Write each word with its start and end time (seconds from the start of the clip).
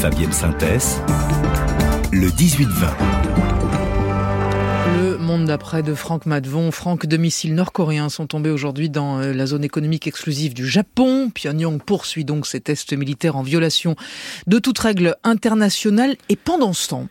Fabienne 0.00 0.32
Synthèse, 0.32 1.00
le 2.12 2.28
18-20. 2.28 2.66
Le 5.00 5.16
monde 5.16 5.46
d'après 5.46 5.82
de 5.82 5.94
Franck 5.94 6.26
Madvon. 6.26 6.70
Franck, 6.70 7.06
de 7.06 7.16
missiles 7.16 7.54
nord-coréens 7.54 8.10
sont 8.10 8.26
tombés 8.26 8.50
aujourd'hui 8.50 8.90
dans 8.90 9.20
euh, 9.20 9.32
la 9.32 9.46
zone 9.46 9.64
économique 9.64 10.06
exclusive 10.06 10.52
du 10.52 10.68
Japon. 10.68 11.30
Pyongyang 11.34 11.78
poursuit 11.78 12.26
donc 12.26 12.46
ses 12.46 12.60
tests 12.60 12.92
militaires 12.92 13.36
en 13.36 13.42
violation 13.42 13.96
de 14.46 14.58
toute 14.58 14.78
règle 14.78 15.16
internationale. 15.24 16.16
Et 16.28 16.36
pendant 16.36 16.74
ce 16.74 16.88
temps, 16.88 17.08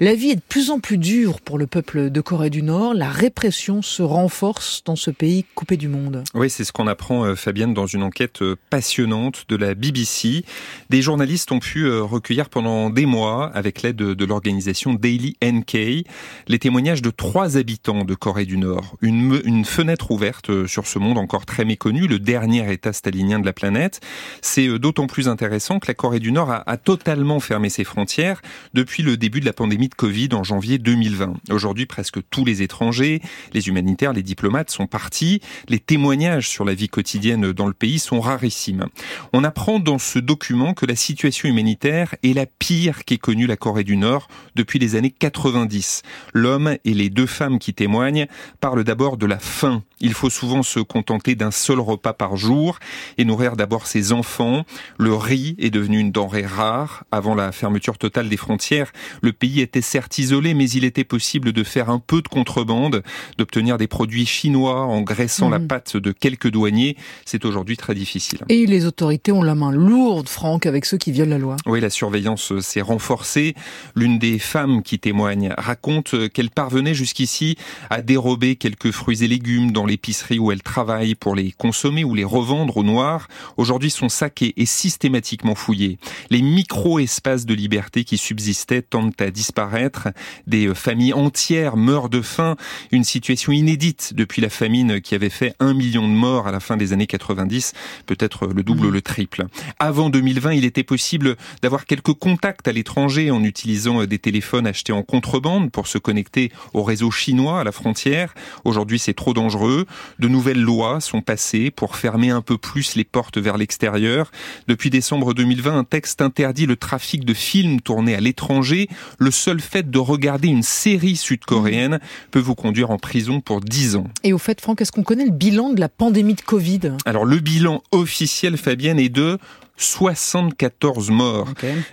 la 0.00 0.14
vie 0.14 0.30
est 0.30 0.36
de 0.36 0.40
plus 0.48 0.70
en 0.70 0.80
plus 0.80 0.96
dure 0.96 1.40
pour 1.40 1.58
le 1.58 1.66
peuple 1.66 2.10
de 2.10 2.20
Corée 2.20 2.50
du 2.50 2.62
Nord. 2.62 2.94
La 2.94 3.10
répression 3.10 3.82
se 3.82 4.02
renforce 4.02 4.82
dans 4.84 4.96
ce 4.96 5.10
pays 5.10 5.44
coupé 5.54 5.76
du 5.76 5.88
monde. 5.88 6.24
Oui, 6.34 6.48
c'est 6.48 6.64
ce 6.64 6.72
qu'on 6.72 6.86
apprend, 6.86 7.24
euh, 7.24 7.34
Fabienne, 7.34 7.74
dans 7.74 7.86
une 7.86 8.02
enquête 8.02 8.42
euh, 8.42 8.56
passionnante 8.70 9.44
de 9.48 9.56
la 9.56 9.74
BBC. 9.74 10.44
Des 10.88 11.02
journalistes 11.02 11.52
ont 11.52 11.58
pu 11.58 11.84
euh, 11.84 12.02
recueillir 12.02 12.48
pendant 12.48 12.88
des 12.88 13.04
mois, 13.04 13.50
avec 13.54 13.82
l'aide 13.82 13.96
de 13.96 14.24
l'organisation 14.24 14.94
Daily 14.94 15.36
NK, 15.44 16.06
les 16.48 16.58
témoignages 16.58 17.02
de 17.02 17.10
trois 17.10 17.56
habitants 17.56 18.04
de 18.04 18.14
Corée 18.14 18.46
du 18.46 18.56
Nord. 18.56 18.96
Une, 19.02 19.40
une 19.44 19.64
fenêtre 19.64 20.10
ouverte 20.10 20.66
sur 20.66 20.86
ce 20.86 20.98
monde 20.98 21.18
encore 21.18 21.44
très 21.44 21.64
méconnu, 21.64 22.06
le 22.06 22.18
dernier 22.18 22.72
État 22.72 22.92
stalinien 22.92 23.38
de 23.38 23.46
la 23.46 23.52
planète. 23.52 24.00
C'est 24.40 24.78
d'autant 24.78 25.06
plus 25.06 25.28
intéressant 25.28 25.78
que 25.78 25.88
la 25.88 25.94
Corée 25.94 26.20
du 26.20 26.32
Nord 26.32 26.50
a, 26.50 26.62
a 26.70 26.76
totalement 26.76 27.40
fermé 27.40 27.68
ses 27.68 27.84
frontières 27.84 28.40
depuis 28.72 29.02
le 29.02 29.16
début 29.16 29.40
de 29.40 29.46
la 29.46 29.49
pandémie 29.52 29.88
de 29.88 29.94
Covid 29.94 30.30
en 30.32 30.44
janvier 30.44 30.78
2020. 30.78 31.34
Aujourd'hui, 31.50 31.86
presque 31.86 32.18
tous 32.30 32.44
les 32.44 32.62
étrangers, 32.62 33.20
les 33.52 33.68
humanitaires, 33.68 34.12
les 34.12 34.22
diplomates 34.22 34.70
sont 34.70 34.86
partis. 34.86 35.40
Les 35.68 35.78
témoignages 35.78 36.48
sur 36.48 36.64
la 36.64 36.74
vie 36.74 36.88
quotidienne 36.88 37.52
dans 37.52 37.66
le 37.66 37.72
pays 37.72 37.98
sont 37.98 38.20
rarissimes. 38.20 38.86
On 39.32 39.44
apprend 39.44 39.78
dans 39.78 39.98
ce 39.98 40.18
document 40.18 40.74
que 40.74 40.86
la 40.86 40.96
situation 40.96 41.48
humanitaire 41.48 42.14
est 42.22 42.34
la 42.34 42.46
pire 42.46 43.04
qu'ait 43.04 43.18
connue 43.18 43.46
la 43.46 43.56
Corée 43.56 43.84
du 43.84 43.96
Nord 43.96 44.28
depuis 44.54 44.78
les 44.78 44.96
années 44.96 45.10
90. 45.10 46.02
L'homme 46.32 46.76
et 46.84 46.94
les 46.94 47.10
deux 47.10 47.26
femmes 47.26 47.58
qui 47.58 47.74
témoignent 47.74 48.26
parlent 48.60 48.84
d'abord 48.84 49.16
de 49.16 49.26
la 49.26 49.38
faim. 49.38 49.82
Il 50.00 50.14
faut 50.14 50.30
souvent 50.30 50.62
se 50.62 50.80
contenter 50.80 51.34
d'un 51.34 51.50
seul 51.50 51.78
repas 51.78 52.14
par 52.14 52.36
jour 52.36 52.78
et 53.18 53.24
nourrir 53.24 53.56
d'abord 53.56 53.86
ses 53.86 54.12
enfants. 54.12 54.64
Le 54.98 55.14
riz 55.14 55.56
est 55.58 55.70
devenu 55.70 55.98
une 55.98 56.10
denrée 56.10 56.46
rare. 56.46 57.04
Avant 57.12 57.34
la 57.34 57.52
fermeture 57.52 57.98
totale 57.98 58.30
des 58.30 58.38
frontières, 58.38 58.92
le 59.20 59.32
pays 59.32 59.60
était 59.60 59.82
certes 59.82 60.16
isolé, 60.18 60.54
mais 60.54 60.70
il 60.70 60.84
était 60.84 61.04
possible 61.04 61.52
de 61.52 61.62
faire 61.62 61.90
un 61.90 61.98
peu 61.98 62.22
de 62.22 62.28
contrebande, 62.28 63.02
d'obtenir 63.36 63.76
des 63.76 63.88
produits 63.88 64.24
chinois 64.24 64.86
en 64.86 65.02
graissant 65.02 65.50
la 65.50 65.58
mhm. 65.58 65.68
pâte 65.68 65.96
de 65.98 66.12
quelques 66.12 66.50
douaniers. 66.50 66.96
C'est 67.26 67.44
aujourd'hui 67.44 67.76
très 67.76 67.94
difficile. 67.94 68.40
Et 68.48 68.64
les 68.64 68.86
autorités 68.86 69.32
ont 69.32 69.42
la 69.42 69.54
main 69.54 69.70
lourde, 69.70 70.28
Franck, 70.28 70.64
avec 70.64 70.86
ceux 70.86 70.96
qui 70.96 71.12
violent 71.12 71.30
la 71.30 71.38
loi. 71.38 71.56
Oui, 71.66 71.80
la 71.80 71.90
surveillance 71.90 72.58
s'est 72.60 72.80
renforcée. 72.80 73.54
L'une 73.94 74.18
des 74.18 74.38
femmes 74.38 74.82
qui 74.82 74.98
témoigne 74.98 75.52
raconte 75.58 76.30
qu'elle 76.30 76.50
parvenait 76.50 76.94
jusqu'ici 76.94 77.56
à 77.90 78.00
dérober 78.00 78.56
quelques 78.56 78.92
fruits 78.92 79.22
et 79.22 79.28
légumes 79.28 79.72
dans 79.72 79.89
l'épicerie 79.90 80.38
où 80.38 80.52
elle 80.52 80.62
travaille 80.62 81.14
pour 81.14 81.34
les 81.34 81.52
consommer 81.52 82.04
ou 82.04 82.14
les 82.14 82.24
revendre 82.24 82.76
au 82.76 82.82
noir. 82.82 83.28
Aujourd'hui, 83.56 83.90
son 83.90 84.08
sac 84.08 84.42
est, 84.42 84.64
systématiquement 84.64 85.56
fouillé. 85.56 85.98
Les 86.30 86.42
micro-espaces 86.42 87.44
de 87.44 87.54
liberté 87.54 88.04
qui 88.04 88.16
subsistaient 88.16 88.82
tendent 88.82 89.12
à 89.18 89.30
disparaître. 89.30 90.08
Des 90.46 90.68
euh, 90.68 90.74
familles 90.74 91.12
entières 91.12 91.76
meurent 91.76 92.08
de 92.08 92.22
faim. 92.22 92.56
Une 92.92 93.04
situation 93.04 93.52
inédite 93.52 94.14
depuis 94.14 94.40
la 94.40 94.48
famine 94.48 95.00
qui 95.00 95.14
avait 95.14 95.28
fait 95.28 95.54
un 95.58 95.74
million 95.74 96.06
de 96.06 96.12
morts 96.12 96.46
à 96.46 96.52
la 96.52 96.60
fin 96.60 96.76
des 96.76 96.92
années 96.92 97.08
90, 97.08 97.72
peut-être 98.06 98.46
le 98.46 98.62
double 98.62 98.86
ou 98.86 98.90
le 98.90 99.02
triple. 99.02 99.46
Avant 99.80 100.08
2020, 100.08 100.52
il 100.52 100.64
était 100.64 100.84
possible 100.84 101.36
d'avoir 101.62 101.84
quelques 101.84 102.14
contacts 102.14 102.68
à 102.68 102.72
l'étranger 102.72 103.30
en 103.32 103.42
utilisant 103.42 104.02
euh, 104.02 104.06
des 104.06 104.20
téléphones 104.20 104.68
achetés 104.68 104.92
en 104.92 105.02
contrebande 105.02 105.72
pour 105.72 105.88
se 105.88 105.98
connecter 105.98 106.52
au 106.74 106.84
réseau 106.84 107.10
chinois 107.10 107.60
à 107.60 107.64
la 107.64 107.72
frontière. 107.72 108.34
Aujourd'hui, 108.64 109.00
c'est 109.00 109.14
trop 109.14 109.34
dangereux. 109.34 109.79
De 110.18 110.28
nouvelles 110.28 110.60
lois 110.60 111.00
sont 111.00 111.22
passées 111.22 111.70
pour 111.70 111.96
fermer 111.96 112.30
un 112.30 112.42
peu 112.42 112.58
plus 112.58 112.96
les 112.96 113.04
portes 113.04 113.38
vers 113.38 113.56
l'extérieur. 113.56 114.30
Depuis 114.68 114.90
décembre 114.90 115.34
2020, 115.34 115.78
un 115.78 115.84
texte 115.84 116.22
interdit 116.22 116.66
le 116.66 116.76
trafic 116.76 117.24
de 117.24 117.34
films 117.34 117.80
tournés 117.80 118.14
à 118.14 118.20
l'étranger 118.20 118.88
le 119.18 119.30
seul 119.30 119.60
fait 119.60 119.90
de 119.90 119.98
regarder 119.98 120.48
une 120.48 120.62
série 120.62 121.16
sud-coréenne 121.16 122.00
peut 122.30 122.40
vous 122.40 122.54
conduire 122.54 122.90
en 122.90 122.98
prison 122.98 123.40
pour 123.40 123.60
10 123.60 123.96
ans. 123.96 124.06
Et 124.22 124.32
au 124.32 124.38
fait, 124.38 124.60
Franck, 124.60 124.80
est-ce 124.80 124.92
qu'on 124.92 125.02
connaît 125.02 125.24
le 125.24 125.30
bilan 125.30 125.72
de 125.72 125.80
la 125.80 125.88
pandémie 125.88 126.34
de 126.34 126.40
Covid? 126.40 126.92
Alors, 127.04 127.24
le 127.24 127.38
bilan 127.38 127.82
officiel, 127.92 128.56
Fabienne, 128.56 128.98
est 128.98 129.08
de 129.08 129.38
74 129.80 131.10
morts. 131.10 131.48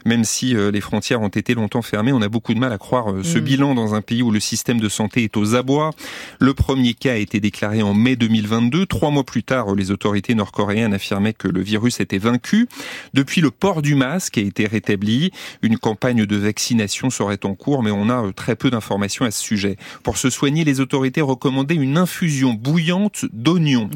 Même 0.06 0.24
si 0.24 0.56
euh, 0.56 0.72
les 0.72 0.82
frontières 0.82 1.22
ont 1.22 1.28
été 1.30 1.54
longtemps 1.54 1.82
fermées, 1.82 2.12
on 2.12 2.22
a 2.22 2.30
beaucoup 2.30 2.54
de 2.54 2.60
mal 2.60 2.74
à 2.74 2.78
croire 2.78 3.12
euh, 3.12 3.24
ce 3.24 3.38
mm. 3.38 3.42
bilan 3.42 3.76
dans 3.76 3.96
un 3.96 4.02
pays 4.02 4.22
où 4.22 4.32
le 4.32 4.40
système 4.40 4.80
de 4.80 4.90
santé 4.90 5.24
est 5.24 5.38
aux 5.38 5.56
abois. 5.56 5.92
Le 6.40 6.54
premier 6.54 6.94
cas 6.94 7.14
a 7.14 7.16
été 7.16 7.40
déclaré 7.40 7.82
en 7.82 7.94
mai 7.94 8.16
2022. 8.16 8.86
Trois 8.86 9.10
mois 9.10 9.24
plus 9.24 9.44
tard, 9.44 9.74
les 9.76 9.92
autorités 9.92 10.36
nord-coréennes 10.36 10.94
affirmaient 10.94 11.34
que 11.34 11.48
le 11.48 11.62
virus 11.62 12.00
était 12.00 12.18
vaincu. 12.18 12.68
Depuis, 13.14 13.42
le 13.42 13.52
port 13.52 13.82
du 13.82 13.96
masque 13.96 14.38
a 14.38 14.42
été 14.42 14.68
rétabli. 14.68 15.32
Une 15.62 15.78
campagne 15.78 16.26
de 16.26 16.36
vaccination 16.36 17.10
serait 17.10 17.46
en 17.46 17.56
cours, 17.56 17.84
mais 17.84 17.92
on 17.92 18.10
a 18.10 18.26
euh, 18.26 18.32
très 18.32 18.56
peu 18.56 18.70
d'informations 18.70 19.26
à 19.26 19.32
ce 19.32 19.42
sujet. 19.42 19.78
Pour 20.04 20.18
se 20.18 20.30
soigner, 20.30 20.64
les 20.64 20.80
autorités 20.80 21.22
recommandaient 21.22 21.76
une 21.76 21.98
infusion 21.98 22.54
bouillante 22.54 23.26
d'oignons. 23.32 23.90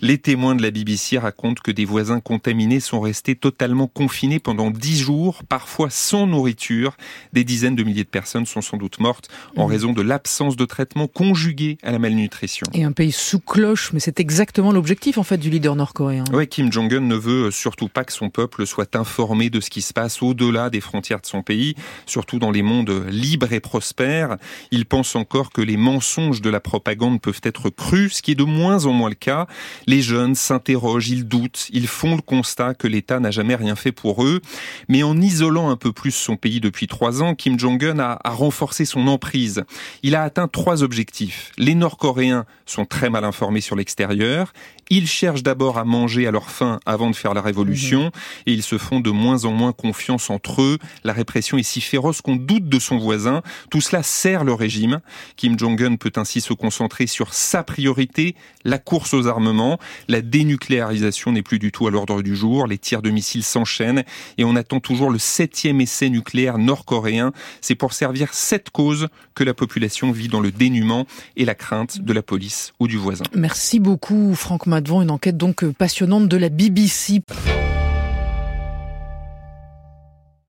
Les 0.00 0.18
témoins 0.18 0.54
de 0.54 0.62
la 0.62 0.70
BBC 0.70 1.18
racontent 1.18 1.60
que 1.62 1.70
des 1.70 1.84
voisins 1.84 2.20
contaminés 2.20 2.80
sont 2.80 3.00
restés 3.00 3.17
restés 3.18 3.34
totalement 3.34 3.88
confinés 3.88 4.38
pendant 4.38 4.70
dix 4.70 4.96
jours, 4.96 5.42
parfois 5.42 5.90
sans 5.90 6.28
nourriture. 6.28 6.96
Des 7.32 7.42
dizaines 7.42 7.74
de 7.74 7.82
milliers 7.82 8.04
de 8.04 8.08
personnes 8.08 8.46
sont 8.46 8.60
sans 8.60 8.76
doute 8.76 9.00
mortes 9.00 9.28
en 9.56 9.66
mmh. 9.66 9.70
raison 9.70 9.92
de 9.92 10.02
l'absence 10.02 10.54
de 10.54 10.64
traitement 10.64 11.08
conjugué 11.08 11.78
à 11.82 11.90
la 11.90 11.98
malnutrition. 11.98 12.64
Et 12.74 12.84
un 12.84 12.92
pays 12.92 13.10
sous 13.10 13.40
cloche, 13.40 13.92
mais 13.92 13.98
c'est 13.98 14.20
exactement 14.20 14.70
l'objectif 14.70 15.18
en 15.18 15.24
fait 15.24 15.36
du 15.36 15.50
leader 15.50 15.74
nord-coréen. 15.74 16.22
Oui, 16.32 16.46
Kim 16.46 16.70
Jong-un 16.70 17.00
ne 17.00 17.16
veut 17.16 17.50
surtout 17.50 17.88
pas 17.88 18.04
que 18.04 18.12
son 18.12 18.30
peuple 18.30 18.64
soit 18.68 18.94
informé 18.94 19.50
de 19.50 19.58
ce 19.58 19.68
qui 19.68 19.82
se 19.82 19.92
passe 19.92 20.22
au-delà 20.22 20.70
des 20.70 20.80
frontières 20.80 21.20
de 21.20 21.26
son 21.26 21.42
pays, 21.42 21.74
surtout 22.06 22.38
dans 22.38 22.52
les 22.52 22.62
mondes 22.62 23.04
libres 23.10 23.52
et 23.52 23.58
prospères. 23.58 24.36
Il 24.70 24.86
pense 24.86 25.16
encore 25.16 25.50
que 25.50 25.60
les 25.60 25.76
mensonges 25.76 26.40
de 26.40 26.50
la 26.50 26.60
propagande 26.60 27.20
peuvent 27.20 27.40
être 27.42 27.68
crus, 27.68 28.18
ce 28.18 28.22
qui 28.22 28.30
est 28.30 28.36
de 28.36 28.44
moins 28.44 28.86
en 28.86 28.92
moins 28.92 29.08
le 29.08 29.16
cas. 29.16 29.48
Les 29.88 30.02
jeunes 30.02 30.36
s'interrogent, 30.36 31.08
ils 31.08 31.26
doutent, 31.26 31.66
ils 31.72 31.88
font 31.88 32.14
le 32.14 32.22
constat 32.22 32.74
que 32.74 32.86
les 32.86 33.02
n'a 33.20 33.30
jamais 33.30 33.54
rien 33.54 33.76
fait 33.76 33.92
pour 33.92 34.24
eux. 34.24 34.40
Mais 34.88 35.02
en 35.02 35.20
isolant 35.20 35.70
un 35.70 35.76
peu 35.76 35.92
plus 35.92 36.12
son 36.12 36.36
pays 36.36 36.60
depuis 36.60 36.86
trois 36.86 37.22
ans, 37.22 37.34
Kim 37.34 37.58
Jong-un 37.58 37.98
a, 37.98 38.18
a 38.22 38.30
renforcé 38.30 38.84
son 38.84 39.06
emprise. 39.08 39.64
Il 40.02 40.14
a 40.14 40.22
atteint 40.22 40.48
trois 40.48 40.82
objectifs. 40.82 41.52
Les 41.56 41.74
Nord-Coréens 41.74 42.44
sont 42.66 42.84
très 42.84 43.10
mal 43.10 43.24
informés 43.24 43.60
sur 43.60 43.76
l'extérieur. 43.76 44.52
Ils 44.90 45.06
cherchent 45.06 45.42
d'abord 45.42 45.78
à 45.78 45.84
manger 45.84 46.26
à 46.26 46.30
leur 46.30 46.50
faim 46.50 46.80
avant 46.86 47.10
de 47.10 47.16
faire 47.16 47.34
la 47.34 47.42
révolution 47.42 48.04
mhm. 48.04 48.10
et 48.46 48.52
ils 48.52 48.62
se 48.62 48.78
font 48.78 49.00
de 49.00 49.10
moins 49.10 49.44
en 49.44 49.52
moins 49.52 49.72
confiance 49.72 50.30
entre 50.30 50.62
eux. 50.62 50.78
La 51.04 51.12
répression 51.12 51.58
est 51.58 51.62
si 51.62 51.80
féroce 51.80 52.22
qu'on 52.22 52.36
doute 52.36 52.68
de 52.68 52.78
son 52.78 52.98
voisin. 52.98 53.42
Tout 53.70 53.80
cela 53.80 54.02
sert 54.02 54.44
le 54.44 54.54
régime. 54.54 55.00
Kim 55.36 55.58
Jong-un 55.58 55.96
peut 55.96 56.12
ainsi 56.16 56.40
se 56.40 56.52
concentrer 56.52 57.06
sur 57.06 57.34
sa 57.34 57.62
priorité, 57.62 58.34
la 58.64 58.78
course 58.78 59.12
aux 59.14 59.26
armements. 59.26 59.78
La 60.08 60.22
dénucléarisation 60.22 61.32
n'est 61.32 61.42
plus 61.42 61.58
du 61.58 61.72
tout 61.72 61.86
à 61.86 61.90
l'ordre 61.90 62.22
du 62.22 62.34
jour. 62.34 62.66
Les 62.66 62.78
de 62.96 63.10
missiles 63.10 63.44
s'enchaînent 63.44 64.04
et 64.38 64.44
on 64.44 64.56
attend 64.56 64.80
toujours 64.80 65.10
le 65.10 65.18
septième 65.18 65.80
essai 65.80 66.08
nucléaire 66.08 66.58
nord-coréen. 66.58 67.32
C'est 67.60 67.74
pour 67.74 67.92
servir 67.92 68.32
cette 68.32 68.70
cause 68.70 69.08
que 69.34 69.44
la 69.44 69.54
population 69.54 70.10
vit 70.10 70.28
dans 70.28 70.40
le 70.40 70.50
dénuement 70.50 71.06
et 71.36 71.44
la 71.44 71.54
crainte 71.54 72.00
de 72.00 72.12
la 72.12 72.22
police 72.22 72.72
ou 72.80 72.88
du 72.88 72.96
voisin. 72.96 73.24
Merci 73.34 73.78
beaucoup 73.80 74.34
Franck 74.34 74.66
devant 74.66 75.02
une 75.02 75.10
enquête 75.10 75.36
donc 75.36 75.64
passionnante 75.64 76.28
de 76.28 76.36
la 76.36 76.48
BBC. 76.48 77.20